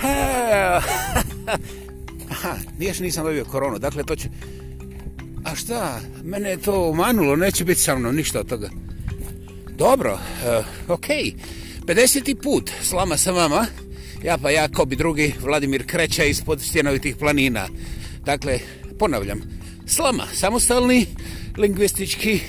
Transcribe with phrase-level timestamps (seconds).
[2.30, 4.28] Aha, nije što nisam dobio koronu, dakle to će...
[5.44, 8.70] A šta, mene je to umanulo, neće biti sa mnom ništa od toga.
[9.76, 11.16] Dobro, uh, okej.
[11.16, 11.34] Okay.
[11.86, 12.42] 50.
[12.42, 13.66] put slama sa vama.
[14.22, 17.68] Ja pa ja, ko bi drugi, Vladimir Kreća ispod stjenovitih planina.
[18.24, 18.58] Dakle,
[18.98, 19.40] ponavljam,
[19.86, 21.06] slama, samostalni,
[21.56, 22.40] lingvistički,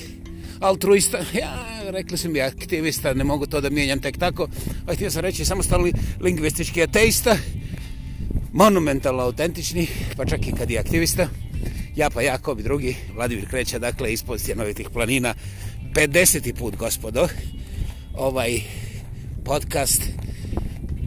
[0.59, 4.47] altruista, ja, rekli sam ja, aktivista, ne mogu to da mijenjam tek tako,
[4.87, 7.37] a htio sam reći samostalni lingvistički ateista,
[8.53, 9.87] monumentalno autentični,
[10.17, 11.27] pa čak i kad je aktivista,
[11.95, 15.33] ja pa ja, ko bi drugi, Vladimir Kreća, dakle, ispod stjenovitih planina,
[15.93, 16.53] 50.
[16.53, 17.27] put, gospodo,
[18.13, 18.61] ovaj
[19.45, 20.03] podcast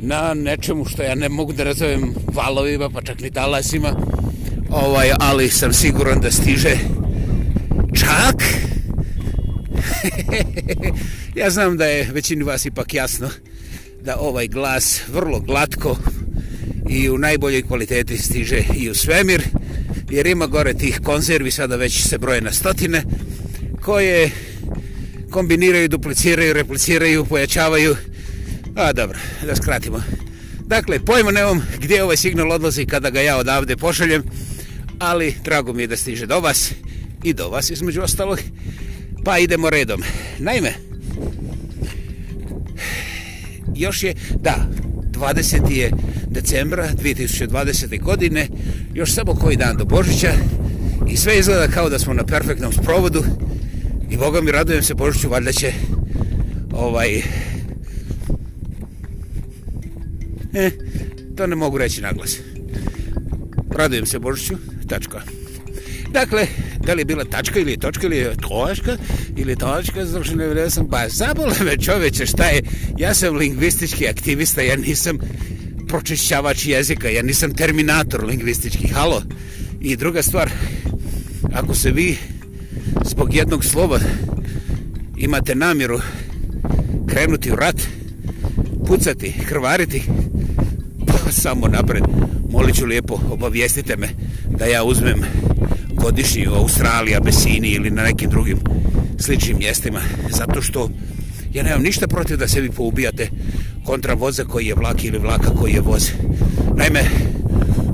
[0.03, 3.97] na nečemu što ja ne mogu da razovem valovima, pa čak ni talasima,
[4.71, 6.79] ovaj, ali sam siguran da stiže
[7.95, 8.54] čak
[11.41, 13.31] ja znam da je većini vas ipak jasno
[14.03, 15.97] da ovaj glas vrlo glatko
[16.91, 19.43] i u najboljoj kvaliteti stiže i u svemir
[20.11, 23.03] jer ima gore tih konzervi sada već se broje na stotine
[23.83, 24.31] koje
[25.31, 27.97] kombiniraju, dupliciraju, repliciraju, pojačavaju.
[28.77, 30.03] A dobro, da skratimo.
[30.67, 34.23] Dakle, pojmo nevom gdje ovaj signal odlazi kada ga ja odavde pošaljem
[34.99, 36.73] ali drago mi je da stiže do vas
[37.23, 38.39] i do vas između ostalog
[39.25, 40.03] pa idemo redom
[40.39, 40.73] naime
[43.77, 44.69] još je da
[45.13, 45.71] 20.
[45.71, 45.91] je
[46.31, 48.03] decembra 2020.
[48.03, 48.49] godine
[48.95, 50.33] još samo koji dan do Božića
[51.11, 53.25] i sve izgleda kao da smo na perfektnom sprovodu
[54.11, 55.73] i Boga mi radujem se Božiću valjda će
[56.73, 57.23] ovaj
[60.55, 60.71] e,
[61.37, 62.39] to ne mogu reći naglas
[63.77, 64.55] radujem se Božiću
[64.89, 65.44] tačka.
[66.15, 66.47] Dakle,
[66.87, 68.97] da li je bila tačka ili je točka ili je točka
[69.37, 72.63] ili točka, zato što ne vidio sam, ba zabole me čoveče, šta je,
[72.99, 75.19] ja sam lingvistički aktivista, ja nisam
[75.89, 79.23] pročišćavač jezika, ja nisam terminator lingvistički, halo.
[79.81, 80.51] I druga stvar,
[81.53, 82.17] ako se vi
[83.05, 83.99] zbog jednog slova
[85.17, 86.01] imate namjeru
[87.09, 87.83] krenuti u rat,
[88.87, 90.03] pucati, krvariti,
[91.07, 92.03] pa samo napred,
[92.51, 94.09] molit ću lijepo, obavijestite me
[94.59, 95.25] da ja uzmem
[96.05, 98.59] godišnji u Australiji, Abesini ili na nekim drugim
[99.19, 100.01] sličnim mjestima,
[100.31, 100.91] zato što
[101.55, 103.29] ja nemam ništa protiv da se vi poubijate
[103.85, 106.11] kontra voza koji je vlak ili vlaka koji je voz.
[106.77, 107.05] Naime,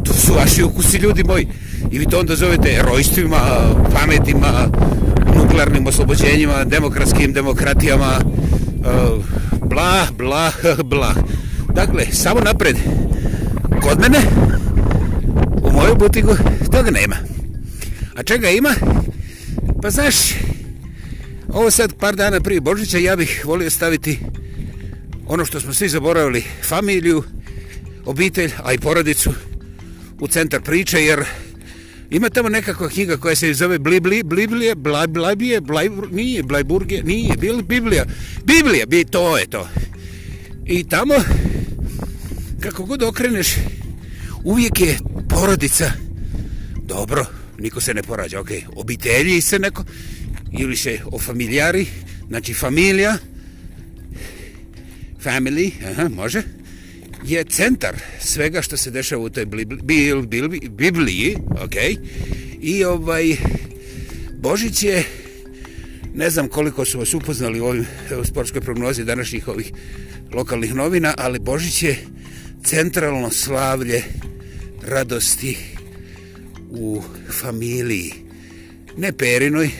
[0.04, 1.46] to su vaši ukusi ljudi moji
[1.90, 3.40] i vi to onda zovete rojstvima,
[3.94, 4.68] pametima,
[5.36, 8.24] nuklearnim oslobođenjima, demokratskim demokratijama, e,
[9.64, 10.52] bla, bla,
[10.92, 11.14] bla.
[11.74, 12.76] Dakle, samo napred,
[13.82, 14.18] kod mene,
[15.62, 16.36] u mojoj butiku,
[16.72, 17.29] toga nema.
[18.20, 18.74] A čega ima?
[19.82, 20.14] Pa znaš,
[21.48, 24.18] ovo sad par dana prije Božića, ja bih volio staviti
[25.26, 27.22] ono što smo svi zaboravili, familiju,
[28.04, 29.32] obitelj, a i porodicu
[30.20, 31.24] u centar priče, jer
[32.10, 34.74] ima tamo nekakva knjiga koja se zove Blibli, Bliblije,
[35.08, 38.04] Blajbije, Blaj, nije, Blajburgije, nije, Biblija,
[38.44, 39.68] Biblija, bi, to je to.
[40.66, 41.14] I tamo,
[42.60, 43.48] kako god okreneš,
[44.44, 44.98] uvijek je
[45.28, 45.92] porodica
[46.76, 49.84] dobro, niko se ne porađa, ok, obitelji se neko,
[50.58, 51.86] ili se o familijari,
[52.28, 53.16] znači familija,
[55.24, 56.42] family, aha, može,
[57.24, 61.74] je centar svega što se dešava u toj Bibliji, bil, bil, Bibliji, ok,
[62.60, 63.36] i ovaj,
[64.38, 65.04] Božić je,
[66.14, 67.86] ne znam koliko su vas upoznali u ovim
[68.20, 69.72] u sportskoj prognozi današnjih ovih
[70.32, 71.98] lokalnih novina, ali Božić je
[72.64, 74.02] centralno slavlje
[74.82, 75.56] radosti
[76.70, 77.02] u
[77.40, 78.12] familiji.
[78.96, 79.70] Ne Perinoj,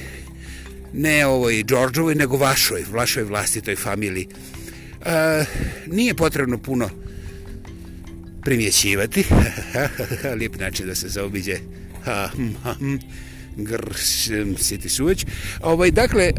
[0.92, 4.28] ne ovoj Đorđovoj, nego vašoj, vašoj vlastitoj familiji.
[5.06, 5.44] E,
[5.86, 6.90] nije potrebno puno
[8.42, 9.24] primjećivati.
[10.38, 11.56] Lijep način da se zaobiđe.
[13.56, 15.26] grš, hm, hm siti suveć.
[15.62, 16.32] Ovaj, dakle, e,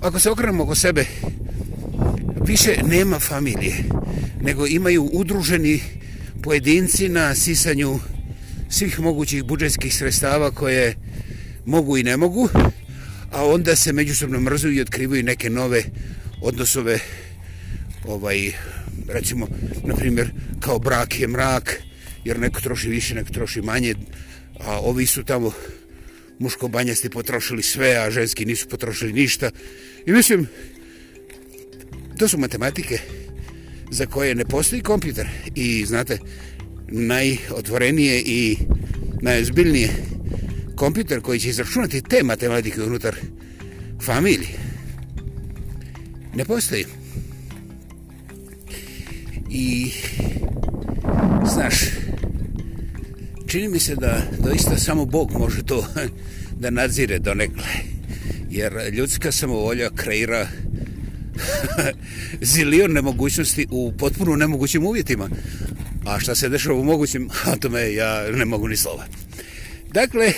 [0.00, 1.04] ako se okrenemo oko sebe,
[2.46, 3.84] više nema familije,
[4.40, 5.80] nego imaju udruženi
[6.42, 7.98] pojedinci na sisanju
[8.70, 10.94] svih mogućih budžetskih sredstava koje
[11.66, 12.48] mogu i ne mogu,
[13.32, 15.82] a onda se međusobno mrzuju i otkrivaju neke nove
[16.42, 16.98] odnosove
[18.04, 18.52] ovaj,
[19.08, 19.48] recimo,
[19.84, 20.30] na primjer,
[20.60, 21.82] kao brak je mrak,
[22.24, 23.94] jer neko troši više, neko troši manje,
[24.60, 25.52] a ovi su tamo
[26.38, 29.50] muško-banjasti potrošili sve, a ženski nisu potrošili ništa.
[30.06, 30.46] I mislim,
[32.18, 32.98] to su matematike
[33.90, 35.28] za koje ne postoji kompjuter.
[35.54, 36.18] I znate,
[36.88, 38.56] najotvorenije i
[39.22, 39.90] najozbiljnije
[40.76, 43.16] kompjuter koji će izračunati te matematike unutar
[44.00, 44.48] familije.
[46.34, 46.84] Ne postoji.
[49.50, 49.90] I
[51.54, 51.74] Znaš,
[53.46, 55.86] čini mi se da doista samo Bog može to
[56.60, 57.64] da nadzire do nekle.
[58.50, 60.48] Jer ljudska samovolja kreira
[62.52, 65.28] zilion nemogućnosti u potpuno nemogućim uvjetima.
[66.08, 69.04] A šta se dešava u mogućim, a tome ja ne mogu ni slova.
[69.92, 70.32] Dakle,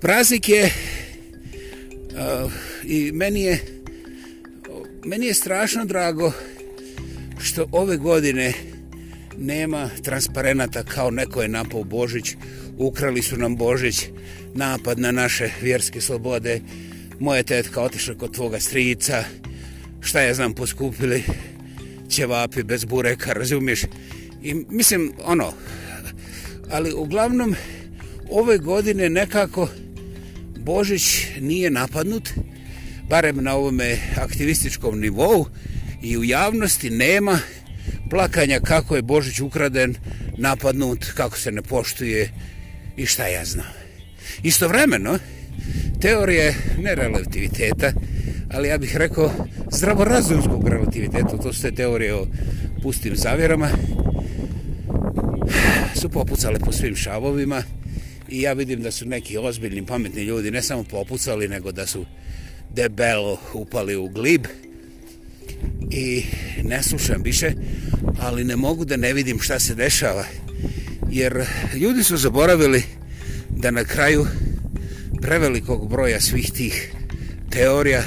[0.00, 2.52] praznik je uh,
[2.84, 3.58] i meni je
[5.04, 6.32] meni je strašno drago
[7.40, 8.52] što ove godine
[9.38, 12.34] nema transparenata kao neko je napao Božić,
[12.78, 14.04] ukrali su nam Božić,
[14.54, 16.60] napad na naše vjerske slobode,
[17.20, 19.24] moje tetka otišla kod tvoga strica,
[20.00, 21.22] šta ja znam, poskupili
[22.08, 23.82] ćevapi bez bureka, razumiješ?
[24.42, 25.52] I mislim, ono,
[26.70, 27.54] ali uglavnom,
[28.30, 29.68] ove godine nekako
[30.58, 32.30] Božić nije napadnut,
[33.08, 35.46] barem na ovome aktivističkom nivou
[36.02, 37.38] i u javnosti nema
[38.10, 39.94] plakanja kako je Božić ukraden,
[40.38, 42.30] napadnut, kako se ne poštuje
[42.96, 43.66] i šta ja znam.
[44.42, 45.18] Istovremeno,
[46.00, 47.92] teorije ne relativiteta,
[48.50, 49.32] ali ja bih rekao
[49.72, 52.26] zdravorazumskog relativiteta, to su te teorije o
[52.82, 53.68] pustim zavjerama,
[55.98, 57.62] su popucale po svim šavovima
[58.28, 62.06] i ja vidim da su neki ozbiljni, pametni ljudi ne samo popucali, nego da su
[62.74, 64.46] debelo upali u glib
[65.90, 66.22] i
[66.62, 67.52] ne slušam više,
[68.20, 70.24] ali ne mogu da ne vidim šta se dešava,
[71.10, 72.82] jer ljudi su zaboravili
[73.50, 74.26] da na kraju
[75.22, 76.92] prevelikog broja svih tih
[77.50, 78.02] teorija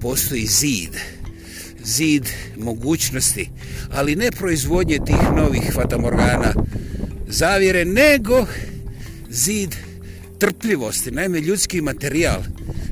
[0.00, 0.96] postoji zid.
[1.84, 3.50] Zid mogućnosti,
[3.92, 6.54] ali ne proizvodnje tih novih fatamorgana
[7.32, 8.46] zavjere, nego
[9.30, 9.74] zid
[10.38, 11.10] trpljivosti.
[11.10, 12.42] Naime, ljudski materijal,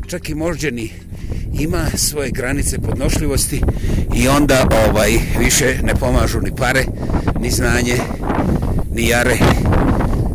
[0.09, 0.93] čak i moždjeni,
[1.61, 3.61] ima svoje granice podnošljivosti
[4.17, 6.85] i onda ovaj više ne pomažu ni pare,
[7.41, 7.97] ni znanje,
[8.95, 9.39] ni jare,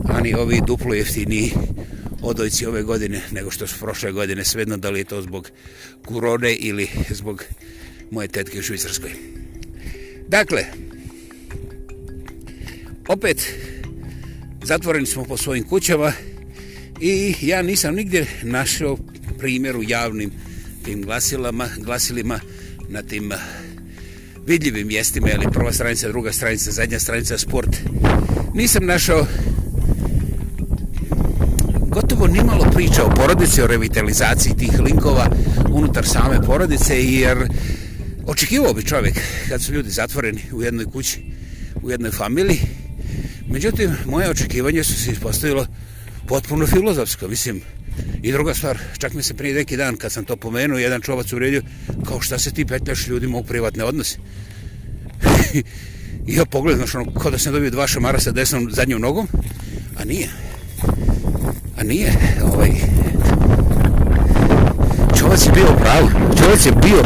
[0.10, 1.52] ani ovi duplo jeftini
[2.22, 5.50] odojci ove godine nego što su prošle godine svedno da li je to zbog
[6.06, 7.44] kurone ili zbog
[8.12, 9.12] moje tetke u Švicarskoj.
[10.28, 10.66] Dakle,
[13.08, 13.54] opet
[14.66, 16.12] zatvoreni smo po svojim kućama
[17.02, 18.98] i ja nisam nigdje našao
[19.38, 20.32] primjer u javnim
[20.86, 22.40] tim glasilama, glasilima
[22.90, 23.36] na tim eh,
[24.48, 27.70] vidljivim mjestima, ili prva stranica, druga stranica, zadnja stranica, sport.
[28.54, 29.28] Nisam našao
[31.88, 35.30] gotovo nimalo priča o porodici, o revitalizaciji tih linkova
[35.70, 37.38] unutar same porodice, jer
[38.28, 39.16] očekivao bi čovjek
[39.50, 41.20] kad su ljudi zatvoreni u jednoj kući,
[41.84, 42.60] u jednoj familiji.
[43.56, 45.68] Međutim, moje očekivanje su se ispostavilo
[46.28, 47.28] potpuno filozofsko.
[47.28, 47.62] Mislim,
[48.24, 51.34] i druga stvar, čak mi se prije neki dan kad sam to pomenuo, jedan čovac
[51.34, 51.62] uvredio,
[52.08, 54.18] kao šta se ti petljaš ljudima u privatne odnose.
[56.28, 59.28] I ja pogledam, znaš, ono, kao da sam dobio dva šamara sa desnom zadnjom nogom,
[59.98, 60.30] a nije.
[61.78, 62.12] A nije,
[62.44, 62.72] ovaj...
[65.20, 66.10] Čovac je bio u pravu.
[66.40, 67.04] Čovac je bio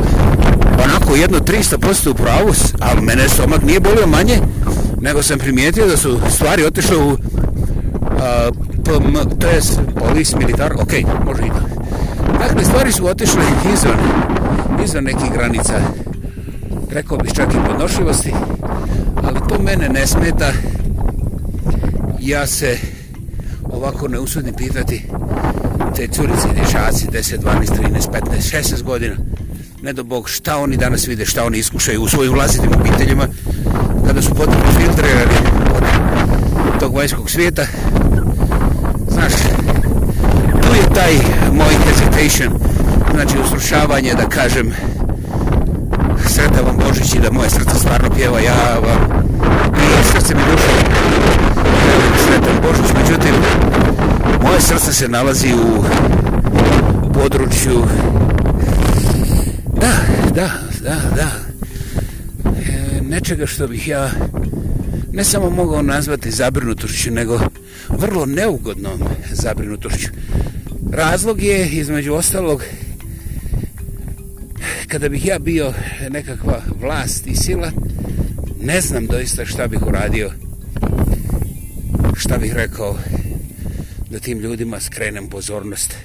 [0.83, 4.39] onako jedno 300% u pravu, ali mene stomak nije bolio manje,
[5.01, 7.17] nego sam primijetio da su stvari otišle u...
[8.21, 8.49] A,
[8.83, 9.61] PM, to je
[9.99, 10.91] polis, militar, ok,
[11.25, 11.89] može i to.
[12.39, 13.41] Dakle, stvari su otišle
[13.73, 13.97] izvan,
[14.85, 15.73] izvan nekih granica,
[16.91, 18.33] rekao bih čak i podnošljivosti,
[19.23, 20.51] ali to mene ne smeta.
[22.19, 22.77] Ja se
[23.63, 25.03] ovako ne usudim pitati
[25.95, 28.09] te curice i dječaci 10, 12, 13,
[28.41, 29.15] 15, 16 godina
[29.81, 33.27] ne do Bog šta oni danas vide šta oni iskušaju u svojim vlastitim obiteljima
[34.09, 35.37] kada su potrebni filtrirani
[36.67, 37.65] od tog vanjskog svijeta.
[39.09, 39.33] Znaš
[40.61, 41.13] tu je taj
[41.53, 42.59] moj hesitation
[43.13, 44.73] znači usrušavanje da kažem
[46.27, 49.23] sretan vam Božić i da moje srce stvarno pjeva ja vam
[49.75, 50.71] i srce mi duša
[52.25, 53.35] sretan Božić, međutim,
[54.43, 55.83] moje srce se nalazi u
[57.13, 57.83] području
[59.73, 59.91] da,
[60.35, 60.49] da,
[60.81, 61.48] da, da
[63.09, 64.11] nečega što bih ja
[65.13, 67.39] ne samo mogao nazvati zabrinutošću, nego
[67.89, 68.99] vrlo neugodnom
[69.31, 70.07] zabrinutošću.
[70.91, 72.63] Razlog je, između ostalog,
[74.87, 75.73] kada bih ja bio
[76.09, 77.71] nekakva vlast i sila,
[78.61, 80.31] ne znam doista šta bih uradio
[82.15, 82.97] šta bih rekao
[84.09, 85.95] da tim ljudima skrenem pozornost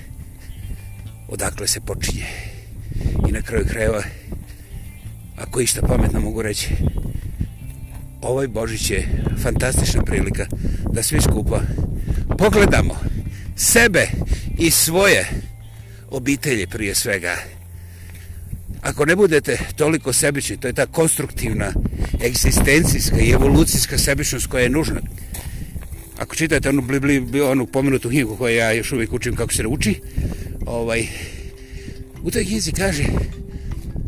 [1.28, 2.26] odakle se počinje
[3.28, 4.02] i na kraju krajeva
[5.36, 6.68] ako išta pametno mogu reći
[8.22, 9.08] ovaj Božić je
[9.42, 10.46] fantastična prilika
[10.92, 11.60] da svi skupa
[12.38, 12.96] pogledamo
[13.56, 14.06] sebe
[14.58, 15.28] i svoje
[16.10, 17.36] obitelje prije svega
[18.84, 21.72] ako ne budete toliko sebični, to je ta konstruktivna,
[22.24, 25.00] egzistencijska i evolucijska sebičnost koja je nužna.
[26.18, 29.66] Ako čitate onu, bli, bli, onu pomenutu knjigu koju ja još uvijek učim kako se
[29.66, 30.00] uči,
[30.66, 31.06] ovaj,
[32.22, 33.04] u toj knjizi kaže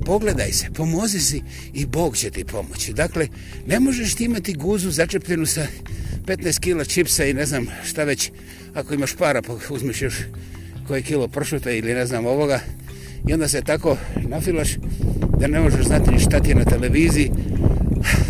[0.06, 1.42] pogledaj se, pomozi si
[1.74, 2.92] i Bog će ti pomoći.
[2.92, 3.28] Dakle,
[3.66, 5.66] ne možeš ti imati guzu začepljenu sa
[6.26, 8.30] 15 kila čipsa i ne znam šta već,
[8.74, 10.14] ako imaš para, pa uzmeš još
[10.86, 12.60] koje kilo pršuta ili ne znam ovoga,
[13.28, 13.96] i onda se tako
[14.28, 14.68] nafilaš
[15.40, 17.30] da ne možeš znati ni šta ti je na televiziji,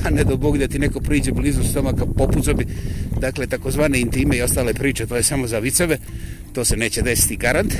[0.05, 2.67] a ne do Bog da ti neko priđe blizu stomaka popuzobi.
[3.21, 5.99] Dakle, takozvane intime i ostale priče, to je samo za viceve,
[6.53, 7.75] to se neće desiti garant.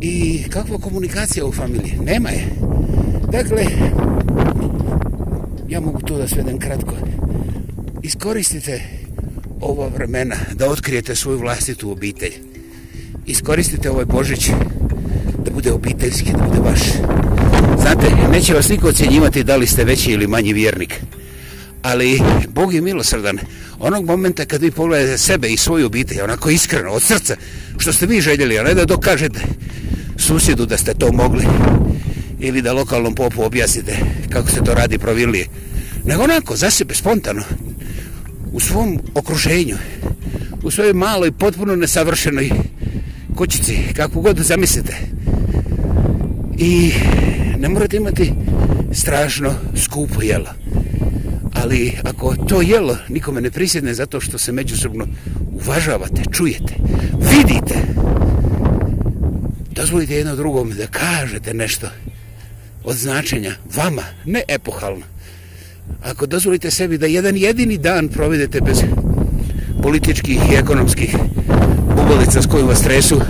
[0.00, 1.92] I kakva komunikacija u familiji?
[2.04, 2.46] Nema je.
[3.32, 3.64] Dakle,
[5.68, 6.94] ja mogu to da svedem kratko.
[8.02, 8.80] Iskoristite
[9.60, 12.32] ova vremena da otkrijete svoju vlastitu obitelj.
[13.26, 14.50] Iskoristite ovaj Božić
[15.44, 16.80] da bude obiteljski, da bude vaš.
[17.80, 21.00] Znate, neće vas niko ocjenjivati da li ste veći ili manji vjernik.
[21.82, 23.38] Ali Bog je milosrdan.
[23.78, 27.36] Onog momenta kad vi pogledate sebe i svoju obitelj, onako iskreno, od srca,
[27.78, 29.40] što ste vi željeli, a ne da dokažete
[30.16, 31.44] susjedu da ste to mogli
[32.40, 33.96] ili da lokalnom popu objasnite
[34.30, 35.46] kako se to radi provilije.
[36.04, 37.42] Nego onako, za sebe, spontano,
[38.52, 39.76] u svom okruženju,
[40.62, 42.50] u svojoj maloj, potpuno nesavršenoj
[43.36, 44.96] kućici, kako god zamislite.
[46.58, 46.92] I
[47.58, 48.32] ne morate imati
[48.92, 50.50] strašno skupo jelo.
[51.52, 55.06] Ali ako to jelo nikome ne prisjedne zato što se međusobno
[55.52, 56.74] uvažavate, čujete,
[57.30, 57.74] vidite,
[59.76, 61.88] dozvolite jedno drugom da kažete nešto
[62.84, 65.04] od značenja vama, ne epohalno.
[66.02, 68.78] Ako dozvolite sebi da jedan jedini dan provedete bez
[69.82, 71.16] političkih i ekonomskih
[71.96, 73.20] bubolica s kojima stresu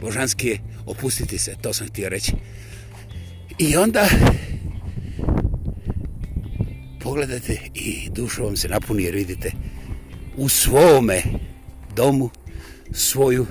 [0.01, 2.33] Božanski je opustiti se to sam htio reći.
[3.59, 4.09] I onda
[7.01, 9.53] pogledajte i dušo vam se napuni jer vidite
[10.37, 11.23] u svome
[11.97, 12.31] domu
[12.93, 13.47] svoju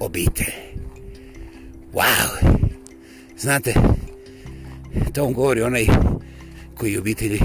[0.00, 0.52] obitelj.
[1.92, 2.58] Wow!
[3.38, 3.74] Znate,
[5.12, 5.86] to vam govori onaj
[6.74, 7.40] koji obitelji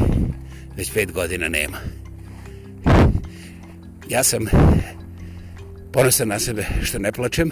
[0.78, 1.78] već pet godina nema.
[4.10, 4.46] Ja sam
[5.94, 7.52] ponosan na sebe što ne plačem,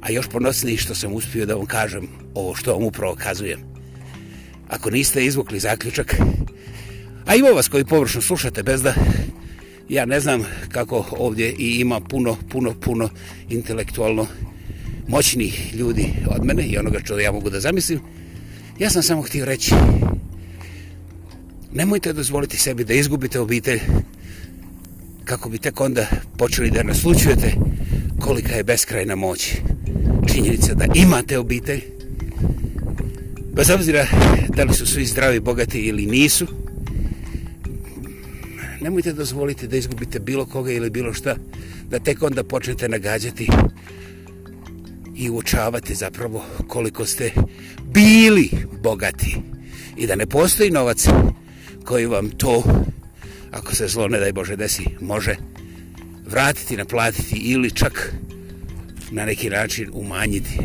[0.00, 3.60] a još ponosniji što sam uspio da vam kažem ovo što vam upravo kazujem.
[4.68, 6.16] Ako niste izvukli zaključak,
[7.26, 8.94] A ima vas koji površno slušate bez da
[9.88, 13.08] ja ne znam kako ovdje i ima puno, puno, puno
[13.48, 14.26] intelektualno
[15.08, 18.00] moćnih ljudi od mene i onoga što ja mogu da zamislim.
[18.78, 19.74] Ja sam samo htio reći
[21.72, 23.80] nemojte dozvoliti sebi da izgubite obitelj
[25.24, 26.06] kako bi tek onda
[26.38, 27.52] počeli da naslučujete
[28.20, 29.54] kolika je beskrajna moć
[30.32, 31.80] činjenica da imate obitelj
[33.54, 34.06] bez obzira
[34.48, 36.46] da li su svi zdravi, bogati ili nisu
[38.86, 41.36] nemojte dozvoliti da izgubite bilo koga ili bilo šta,
[41.90, 43.48] da tek onda počnete nagađati
[45.16, 47.32] i učavati zapravo koliko ste
[47.84, 48.50] bili
[48.82, 49.36] bogati
[49.96, 51.06] i da ne postoji novac
[51.84, 52.62] koji vam to,
[53.50, 55.36] ako se zlo ne daj Bože desi, može
[56.26, 58.14] vratiti, naplatiti ili čak
[59.10, 60.58] na neki način umanjiti.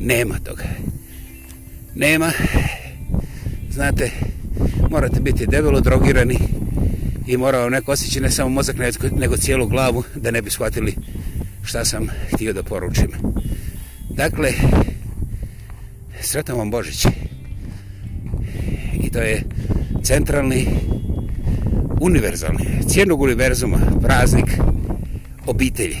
[0.00, 0.64] Nema toga.
[1.94, 2.32] Nema.
[3.70, 4.10] Znate,
[4.90, 6.55] morate biti debelo drogirani
[7.26, 8.76] i morao vam neko osjeći ne samo mozak,
[9.16, 10.94] nego cijelu glavu da ne bi shvatili
[11.64, 13.10] šta sam htio da poručim.
[14.10, 14.52] Dakle,
[16.20, 17.06] sretan vam Božić.
[19.02, 19.42] I to je
[20.02, 20.66] centralni,
[22.00, 24.58] univerzalni, cijenog univerzuma, praznik
[25.46, 25.98] obitelji.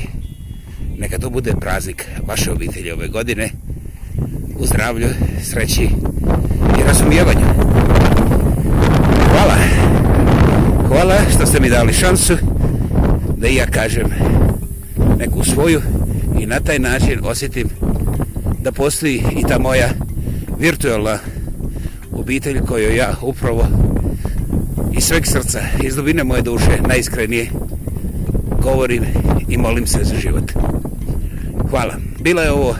[0.98, 3.50] Neka to bude praznik vaše obitelji ove godine
[4.58, 5.08] u zdravlju,
[5.42, 5.82] sreći
[6.78, 7.46] i razumijevanju.
[9.30, 9.56] Hvala.
[10.96, 12.36] Hvala što ste mi dali šansu
[13.36, 14.06] da i ja kažem
[15.18, 15.82] neku svoju
[16.40, 17.68] i na taj način osjetim
[18.62, 19.88] da postoji i ta moja
[20.58, 21.18] virtualna
[22.12, 23.66] obitelj koju ja upravo
[24.96, 27.50] iz sveg srca, iz dubine moje duše, najiskrenije
[28.62, 29.04] govorim
[29.48, 30.52] i molim se za život.
[31.70, 31.94] Hvala.
[32.20, 32.76] Bila je ovo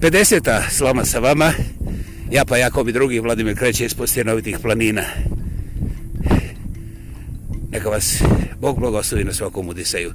[0.00, 0.60] 50.
[0.70, 1.52] slama sa vama.
[2.30, 5.02] Ja pa Jakob i drugi Vladimir kreće iz postjenovitih planina.
[7.76, 8.22] Neka vas
[8.60, 10.12] Bog blagoslovi na svakom udiseju.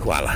[0.00, 0.32] Hvala.